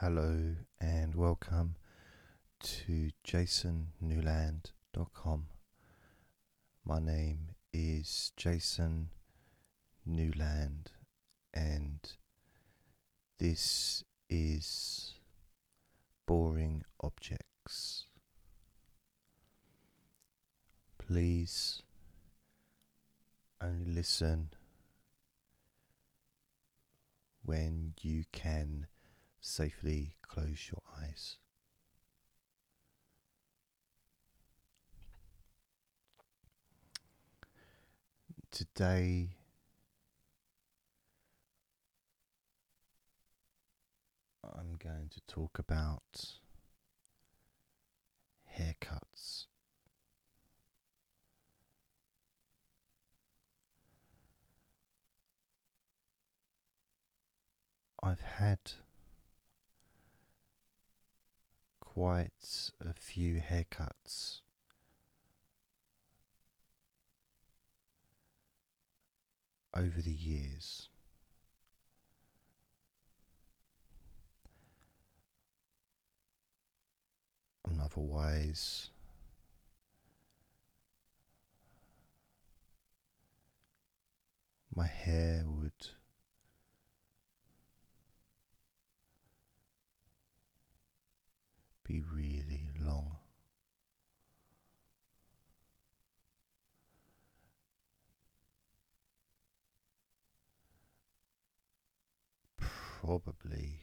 [0.00, 1.76] Hello and welcome
[2.60, 5.46] to jasonnewland.com.
[6.84, 9.08] My name is Jason
[10.04, 10.90] Newland
[11.54, 12.00] and
[13.38, 15.14] this is
[16.26, 18.04] Boring Objects.
[20.98, 21.80] Please
[23.62, 24.50] only listen
[27.42, 28.88] when you can
[29.46, 31.36] safely close your eyes.
[38.50, 39.36] Today,
[44.42, 46.40] I'm going to talk about
[48.58, 49.46] haircuts.
[58.02, 58.58] I've had
[61.96, 64.40] quite a few haircuts
[69.74, 70.90] over the years.
[77.82, 78.90] Otherwise,
[84.74, 85.72] my hair would
[91.86, 93.16] be really long.
[103.00, 103.78] Probably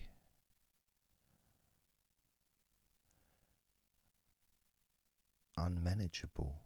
[5.58, 6.60] unmanageable.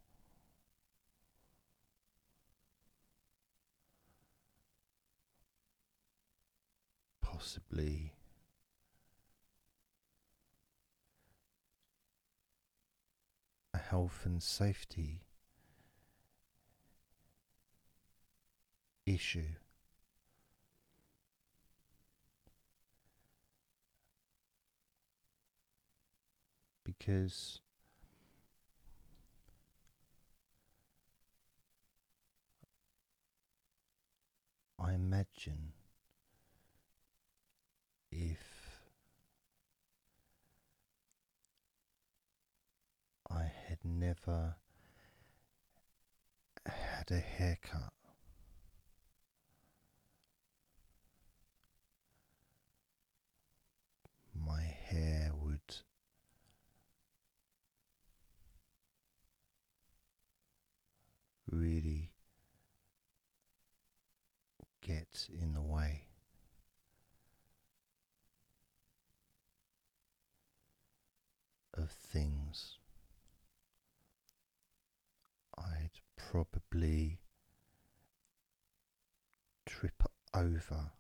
[7.21, 8.13] Possibly
[13.76, 15.21] a health and safety
[19.05, 19.55] issue.
[26.83, 27.59] Because
[34.79, 35.73] I imagine
[38.11, 38.37] if
[43.29, 44.55] I had never
[46.65, 47.93] had a haircut.
[54.35, 55.59] My hair would
[61.51, 62.11] really
[64.81, 66.03] get in the way.
[71.79, 72.76] Of things
[76.31, 77.19] probably
[79.65, 80.91] trip over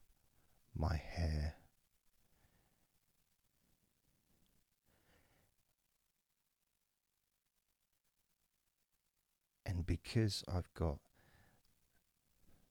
[0.73, 1.55] my hair.
[9.65, 10.99] And because I've got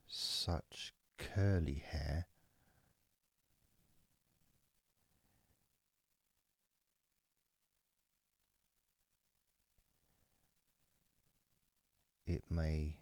[0.07, 2.27] such curly hair,
[12.27, 12.97] it may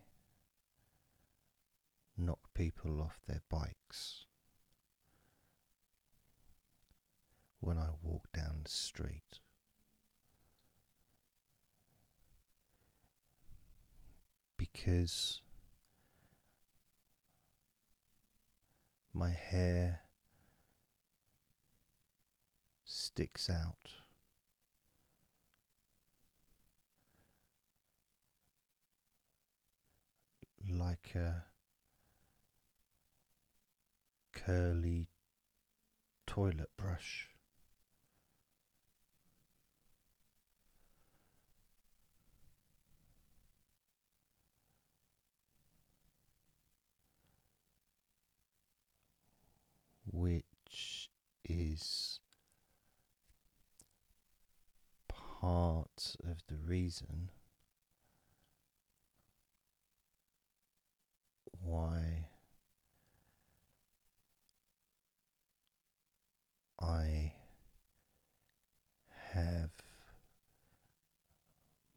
[2.16, 4.26] knock people off their bikes
[7.60, 9.40] when I walk down the street.
[14.56, 15.40] Because
[19.12, 20.00] my hair
[22.84, 24.03] sticks out
[30.68, 31.44] like a
[34.32, 35.08] curly
[36.26, 37.28] toilet brush.
[50.06, 51.10] Which
[51.44, 52.20] is
[55.08, 57.30] part of the reason
[61.64, 62.26] why
[66.80, 67.32] I
[69.32, 69.70] have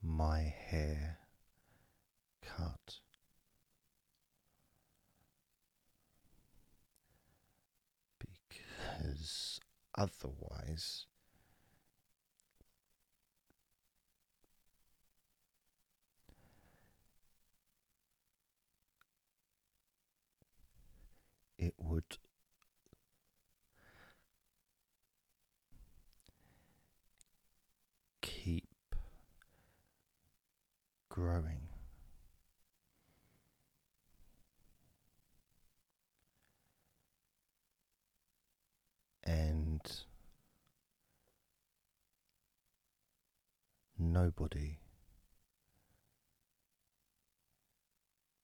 [0.02, 1.18] my hair
[2.42, 3.00] cut.
[8.20, 9.60] Because
[9.96, 11.07] otherwise,
[21.58, 22.18] it would
[28.22, 28.68] keep
[31.10, 31.62] growing.
[39.24, 39.82] And
[44.00, 44.80] nobody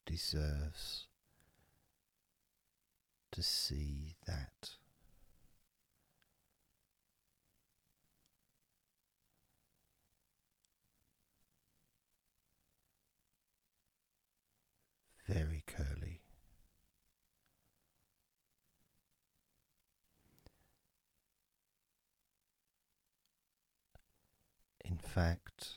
[0.05, 1.07] deserves
[3.33, 4.69] to see that.
[15.27, 16.21] Very curly.
[24.85, 25.69] In fact,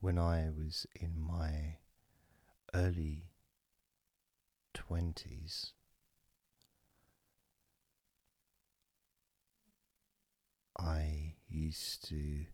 [0.00, 1.78] when I was in my
[2.74, 3.24] early
[4.72, 5.72] twenties,
[10.78, 12.46] I used to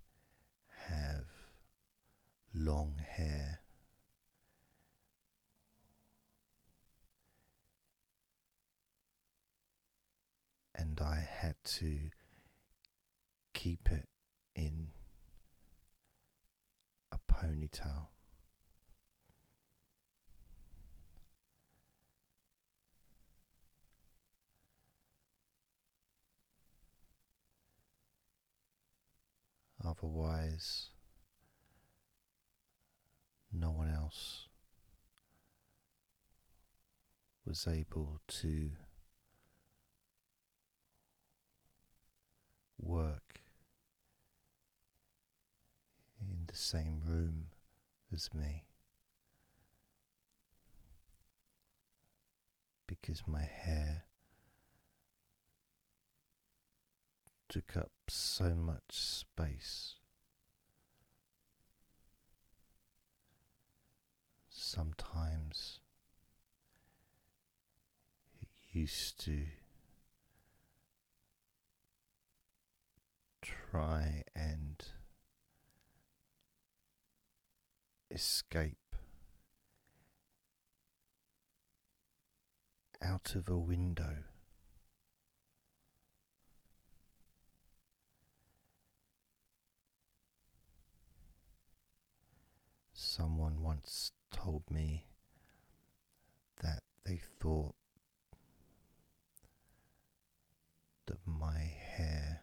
[0.88, 1.26] have
[2.52, 3.60] long hair.
[10.74, 12.10] And I had to
[13.52, 14.08] keep it
[14.54, 14.88] in
[17.10, 18.06] a ponytail.
[29.84, 30.90] Otherwise,
[33.52, 34.48] no one else
[37.46, 38.70] was able to
[42.80, 43.40] work
[46.20, 47.46] in the same room
[48.12, 48.64] as me.
[52.86, 54.07] Because my hair
[57.48, 59.94] took up so much space.
[64.50, 65.80] Sometimes
[68.42, 69.44] it used to
[73.40, 74.84] try and
[78.10, 78.76] escape
[83.00, 84.24] out of a window.
[93.10, 95.06] Someone once told me
[96.62, 97.74] that they thought
[101.06, 101.58] that my
[101.96, 102.42] hair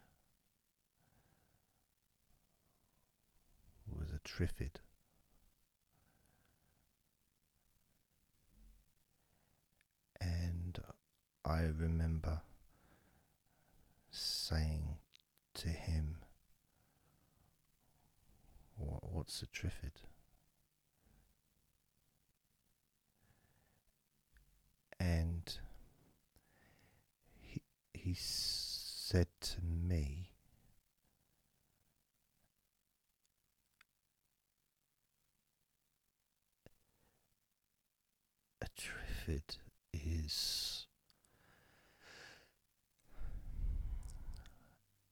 [3.96, 4.78] was a triffid.
[10.20, 10.80] And
[11.46, 12.42] I remember
[14.10, 14.98] saying
[15.54, 16.18] to him,
[18.78, 19.48] What's a
[25.00, 25.58] And
[27.40, 27.62] he,
[27.94, 30.32] he said to me,
[38.62, 39.58] a triffid
[39.94, 40.88] is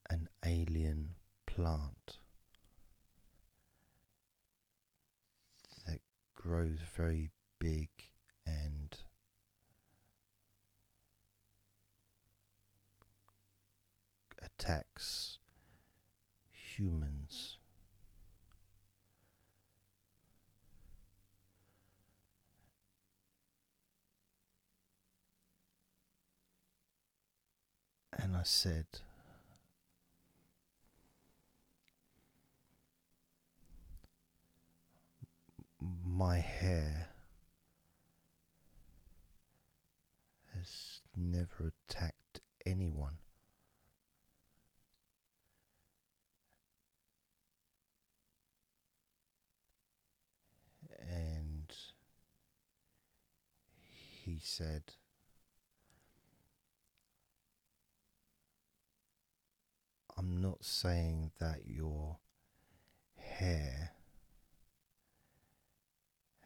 [0.09, 1.15] an alien
[1.45, 2.17] plant
[5.85, 5.99] that
[6.35, 7.29] grows very
[7.59, 7.89] big
[8.45, 8.82] and
[14.63, 15.39] attacks
[16.51, 17.57] humans.
[28.17, 28.85] And I said,
[36.05, 37.09] My hair
[40.55, 43.17] has never attacked anyone.
[54.45, 54.83] said,
[60.17, 62.17] I'm not saying that your
[63.17, 63.91] hair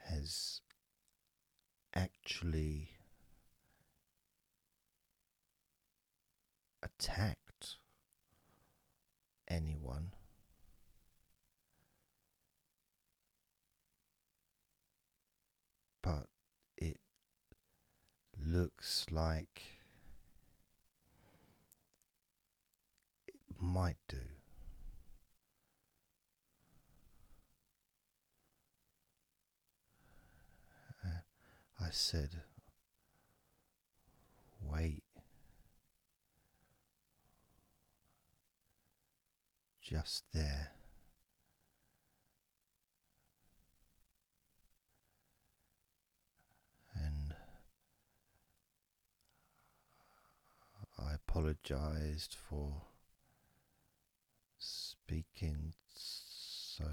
[0.05, 0.61] has
[1.93, 2.91] actually
[6.81, 7.77] attacked
[9.47, 10.11] anyone.
[18.51, 19.63] Looks like
[23.27, 24.17] it might do.
[31.05, 31.21] Uh,
[31.81, 32.29] I said,
[34.61, 35.03] wait.
[39.81, 40.76] Just there.
[51.27, 52.83] Apologized for
[54.57, 56.85] speaking so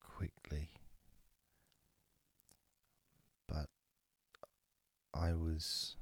[0.00, 0.70] quickly,
[3.48, 3.66] but
[5.12, 5.96] I was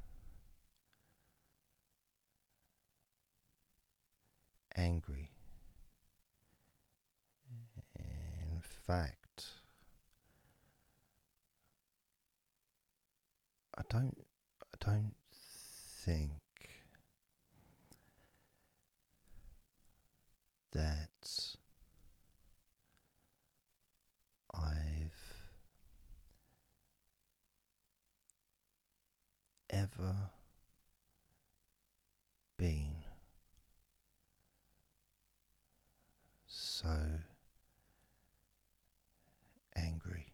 [4.76, 5.30] angry.
[7.98, 9.21] In fact,
[13.76, 14.16] I don't
[14.62, 15.14] I don't
[16.04, 16.30] think
[20.72, 21.56] that
[24.54, 25.42] I've
[29.70, 30.14] ever
[32.58, 32.96] been
[36.46, 36.88] so
[39.74, 40.32] angry.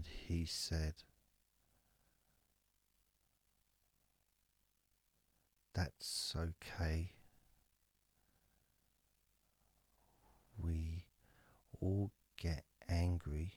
[0.00, 0.94] And he said,
[5.74, 7.12] That's okay.
[10.56, 11.04] We
[11.82, 13.52] all get angry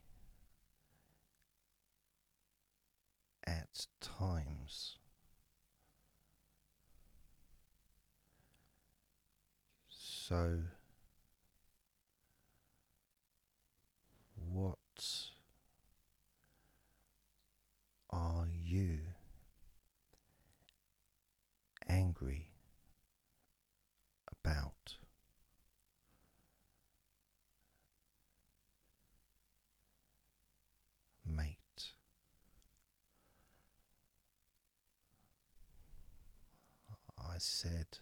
[3.47, 4.97] at times.
[9.87, 10.59] So,
[14.35, 14.77] what
[18.13, 18.99] are you
[21.89, 22.47] angry
[24.31, 24.97] about?
[31.25, 31.57] Mate,
[37.17, 37.97] I said,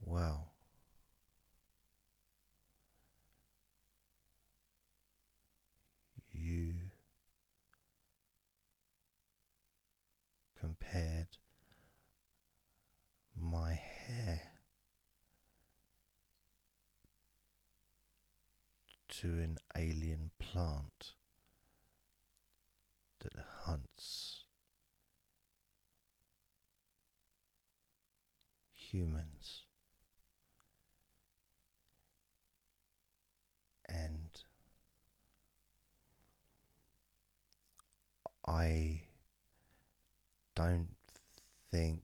[0.00, 0.52] Well,
[6.32, 6.74] you
[10.58, 11.28] compared
[13.36, 14.40] my hair
[19.20, 21.12] to an alien plant
[23.20, 23.34] that
[23.64, 24.44] hunts
[28.72, 29.64] humans.
[33.86, 34.30] And
[38.48, 39.02] I
[40.54, 40.96] don't
[41.70, 42.00] think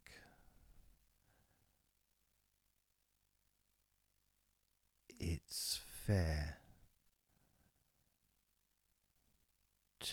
[5.19, 6.59] it's fair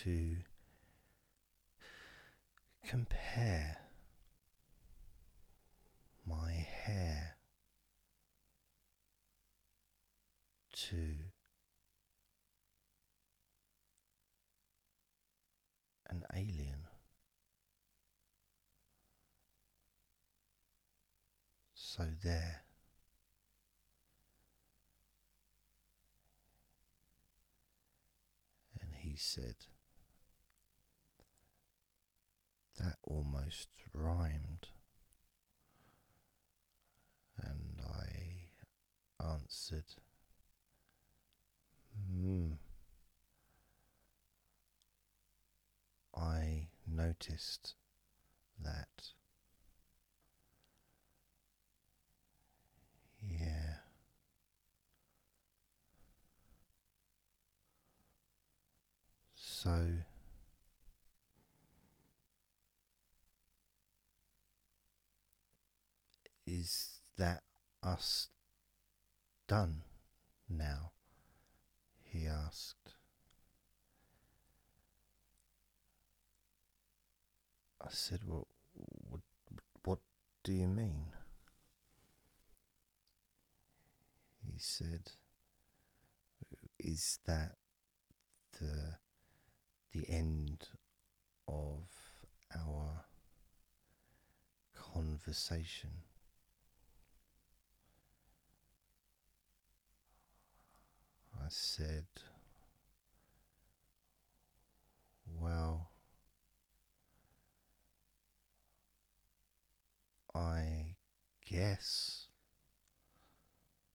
[0.04, 0.36] to
[2.86, 3.78] compare
[6.26, 7.36] my hair
[10.72, 11.14] to
[16.10, 16.84] an alien.
[21.74, 22.64] So there.
[28.82, 29.54] And he said,
[32.78, 34.68] That almost rhymed.
[37.40, 39.84] And I answered,
[42.10, 42.52] Hmm.
[46.16, 47.74] I noticed
[48.62, 49.12] that.
[53.22, 53.76] Yeah.
[59.34, 59.88] So
[66.54, 67.42] is that
[67.82, 68.28] us
[69.48, 69.82] done
[70.48, 70.92] now?
[72.04, 72.94] He asked.
[77.80, 78.46] I said, "What?
[79.10, 79.20] What,
[79.84, 79.98] what
[80.44, 81.06] do you mean?"
[84.46, 85.10] He said,
[86.78, 87.56] is that
[88.60, 88.98] the
[89.92, 90.68] the end
[91.48, 91.88] of
[92.56, 93.04] our
[94.74, 95.90] conversation.
[101.44, 102.06] I said,
[105.38, 105.90] Well,
[110.34, 110.94] I
[111.44, 112.28] guess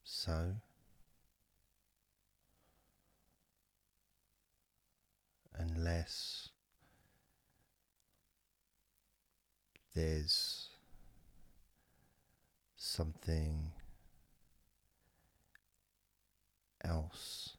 [0.04, 0.58] so.
[5.56, 6.50] Unless
[9.96, 10.70] there's
[12.76, 13.72] something
[16.90, 17.58] else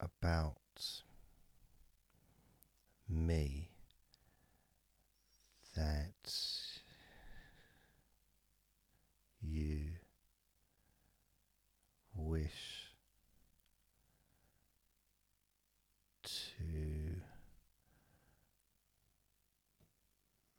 [0.00, 0.56] about
[3.08, 3.68] me
[5.76, 6.10] that
[9.40, 9.90] you
[12.14, 12.92] wish
[16.22, 17.20] to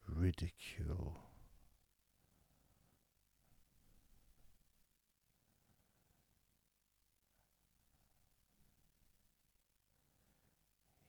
[0.08, 1.20] ridicule.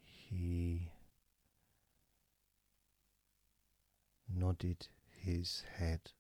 [0.03, 0.91] He
[4.55, 6.13] nodded his head.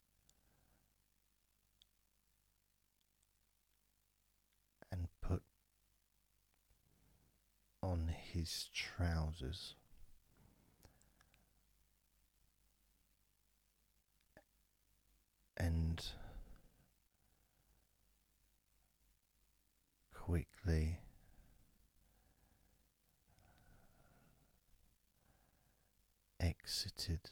[4.90, 5.42] And put
[7.82, 9.74] on his trousers.
[15.56, 16.04] And
[20.12, 20.98] quickly
[26.40, 27.30] exited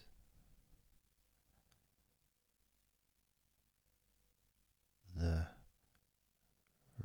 [5.22, 5.46] the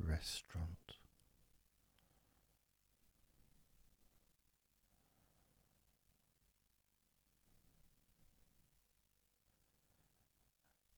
[0.00, 0.66] restaurant.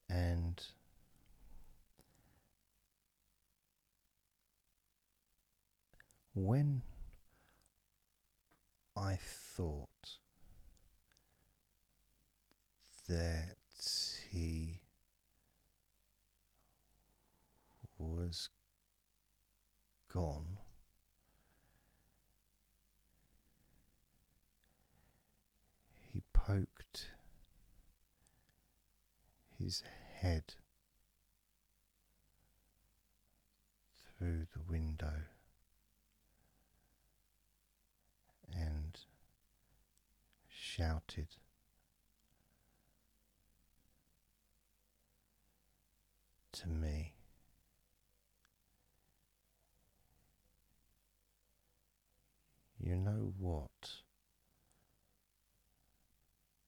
[0.08, 0.60] And
[6.32, 6.80] when
[8.96, 9.88] I thought
[13.06, 13.56] that
[14.30, 14.69] he
[18.20, 18.50] was
[20.12, 20.58] gone.
[26.12, 27.12] He poked
[29.58, 29.82] his
[30.20, 30.54] head
[34.18, 35.22] through the window
[38.52, 38.98] and
[40.48, 41.28] shouted.
[46.52, 47.14] To me,
[52.90, 53.70] you know what,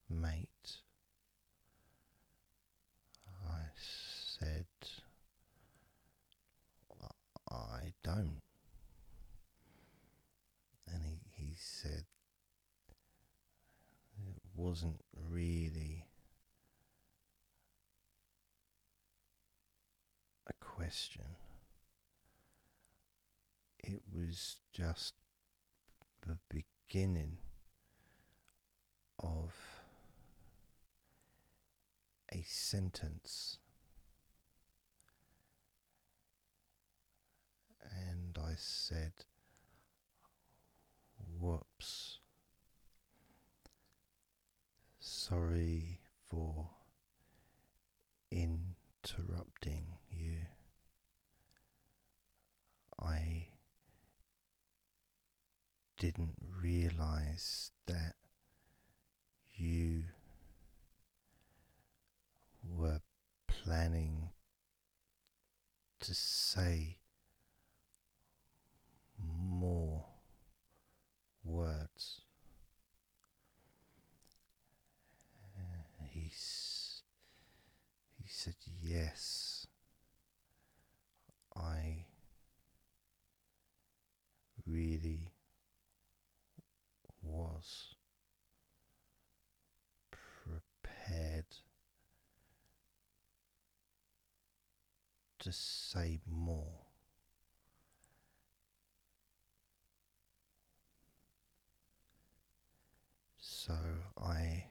[0.09, 0.77] mate?
[3.45, 4.67] I said,
[7.51, 8.39] I don't.
[10.87, 12.05] And he, he said,
[14.25, 16.07] it wasn't really
[20.49, 21.25] a question,
[23.83, 25.15] it was just
[26.27, 27.39] the beginning
[29.19, 29.55] of
[32.33, 33.59] a sentence.
[37.91, 39.13] And I said,
[41.39, 42.19] Whoops.
[45.01, 46.71] Sorry for
[48.31, 50.39] interrupting you.
[53.01, 53.49] I
[56.03, 58.17] didn't realize that
[59.55, 60.03] you
[62.69, 63.01] were
[63.47, 64.31] planning
[66.01, 66.97] to say
[69.17, 70.05] more
[71.45, 72.23] words.
[76.11, 76.33] he,
[78.19, 79.69] he said, Yes,
[81.55, 82.07] I
[84.67, 85.33] really
[87.23, 87.95] was
[90.11, 91.47] prepared
[95.43, 96.87] to say more.
[103.41, 103.75] So
[104.17, 104.67] I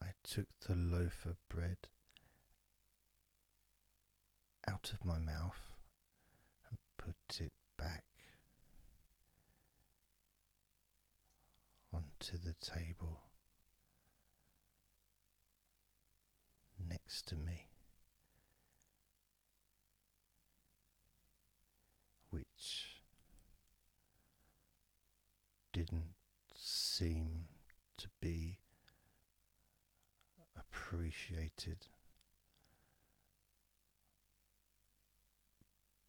[0.00, 1.76] I took the loaf of bread
[4.66, 5.76] out of my mouth
[6.70, 8.04] and put it back
[11.92, 13.23] onto the table
[17.04, 17.68] next to me,
[22.30, 23.02] which
[25.72, 26.14] didn't
[26.56, 27.44] seem
[27.98, 28.58] to be
[30.58, 31.86] appreciated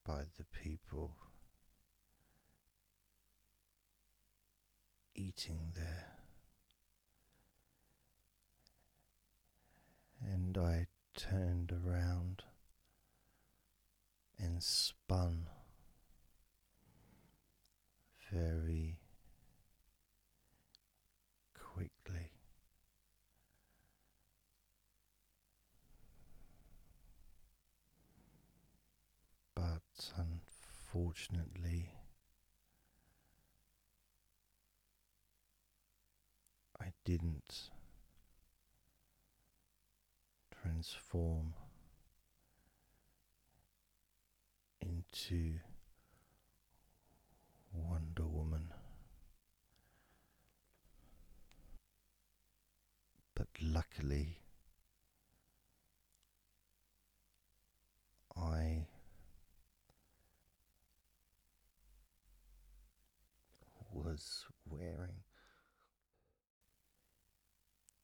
[0.05, 1.15] by the people
[5.15, 6.14] eating there.
[10.55, 10.85] And I
[11.17, 12.43] turned around
[14.37, 15.47] and spun
[18.31, 18.99] very
[21.53, 22.31] quickly.
[29.55, 29.81] But
[30.15, 31.91] unfortunately,
[36.79, 37.71] I didn't
[40.85, 41.53] transform
[44.81, 45.53] into
[47.73, 48.67] Wonder Woman.
[53.33, 54.37] But luckily,
[58.37, 58.85] I
[63.91, 65.23] was wearing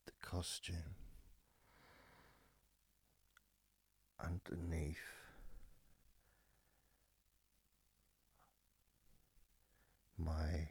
[0.06, 1.01] the costume
[4.24, 4.98] underneath
[10.18, 10.70] my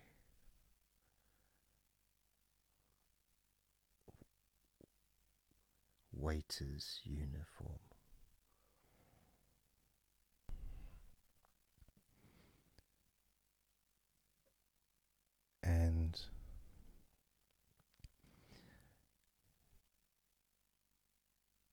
[6.12, 7.78] waiter's uniform.
[15.62, 16.18] And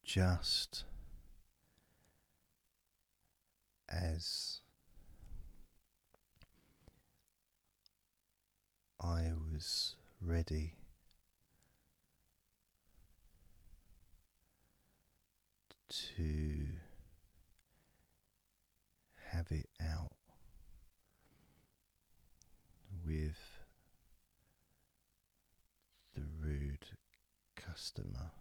[0.03, 0.83] just
[3.89, 4.59] as
[9.01, 10.73] I was ready
[15.89, 16.65] to
[19.31, 20.11] have it out
[23.05, 23.37] with
[26.15, 26.85] the rude
[27.55, 28.31] customer.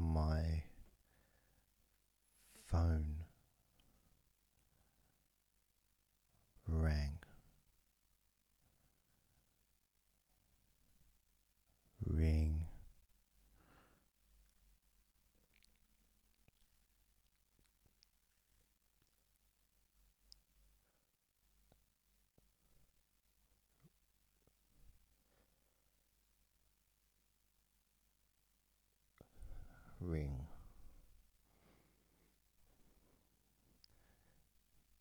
[0.00, 0.62] My
[2.70, 3.09] phone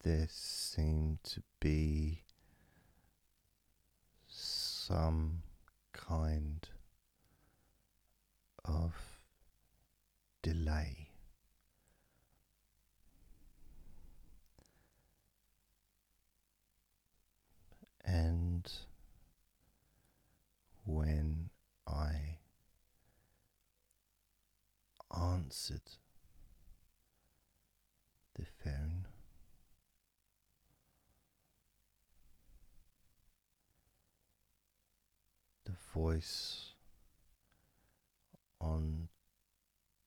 [0.09, 2.23] There seemed to be
[4.27, 5.43] some
[5.93, 6.67] kind
[8.65, 8.95] of
[10.41, 11.09] delay.
[18.03, 18.67] And
[20.85, 21.51] when
[21.85, 22.39] I
[25.15, 25.81] answered
[28.33, 29.05] the phone,
[35.69, 36.73] the voice
[38.61, 39.07] on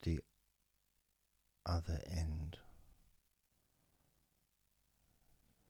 [0.03, 0.21] the
[1.65, 2.59] other end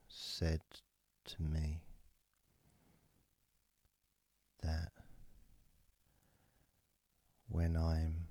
[0.08, 0.60] said
[1.24, 1.80] to me
[4.62, 4.92] that
[7.48, 8.26] when I'm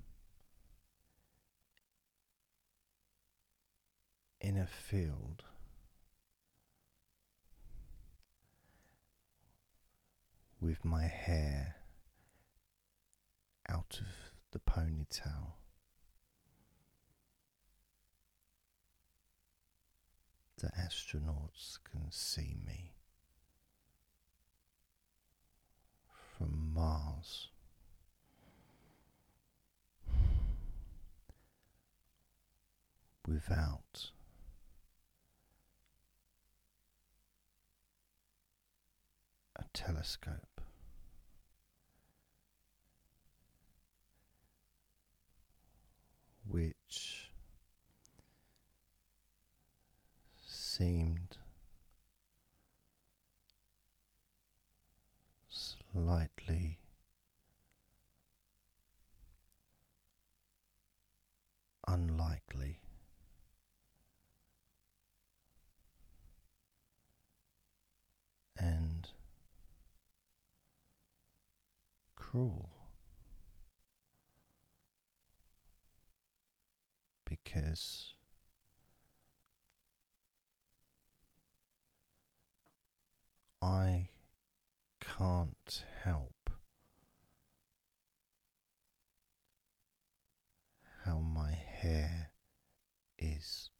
[4.40, 5.44] in a field
[10.62, 11.74] with my hair
[13.68, 14.06] out of
[14.52, 15.54] the ponytail.
[20.58, 22.92] The astronauts can see me
[26.38, 27.48] from Mars.
[33.26, 34.10] Without
[39.56, 40.52] a telescope.
[46.52, 47.30] which
[50.82, 51.36] seemed
[55.48, 56.80] slightly
[61.86, 62.80] unlikely.
[68.58, 69.08] And
[72.16, 72.70] cruel
[77.24, 78.14] because
[83.62, 84.08] I
[85.00, 86.50] can't help
[91.04, 92.32] how my hair
[93.18, 93.70] is.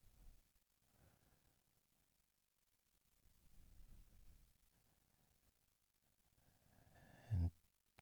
[7.33, 7.51] And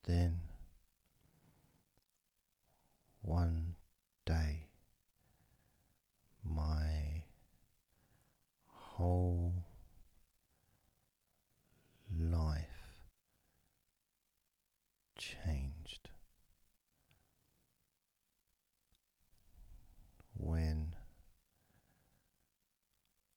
[0.05, 0.41] then
[3.23, 3.77] one
[4.27, 4.67] day
[6.45, 7.23] my
[8.67, 9.55] whole
[12.19, 12.67] life
[15.17, 16.11] changed
[20.37, 20.95] when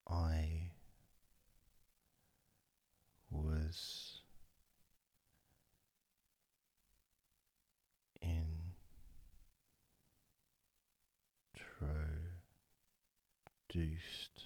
[0.08, 0.70] I
[3.30, 4.24] was
[13.74, 14.44] introduced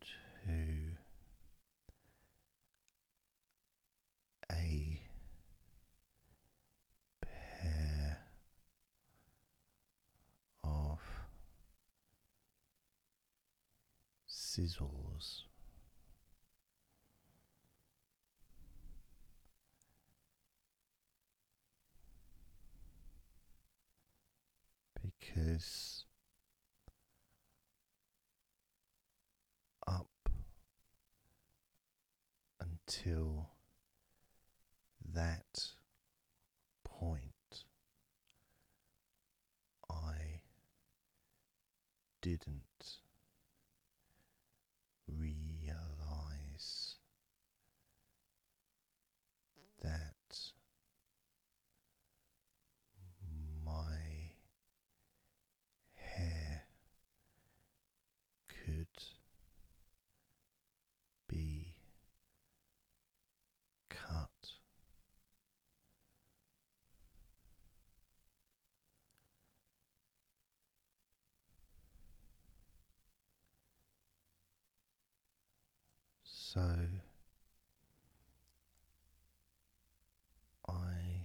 [0.00, 0.96] to
[4.50, 5.00] a
[7.22, 8.18] pair
[10.64, 10.98] of
[14.26, 15.44] scissors.
[25.02, 26.04] Because
[29.86, 30.06] up
[32.92, 33.48] until
[35.14, 35.70] that
[36.84, 37.64] point,
[39.90, 40.42] I
[42.20, 42.62] didn't
[45.08, 46.96] realize
[49.82, 50.12] that
[53.64, 54.32] my
[55.94, 56.64] hair
[58.48, 58.86] could
[61.28, 61.74] be
[64.12, 64.28] cut.
[76.52, 76.60] So
[80.68, 81.24] I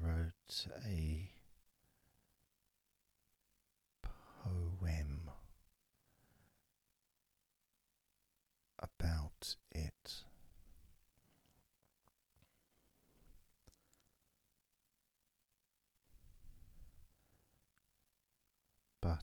[0.00, 1.15] wrote a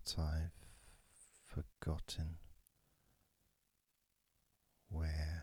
[0.05, 0.51] that I've
[1.45, 2.37] forgotten
[4.89, 5.42] where